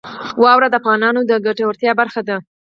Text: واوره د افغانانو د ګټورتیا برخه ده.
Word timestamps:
واوره 0.41 0.67
د 0.69 0.73
افغانانو 0.81 1.21
د 1.29 1.31
ګټورتیا 1.47 1.91
برخه 2.01 2.21
ده. 2.27 2.37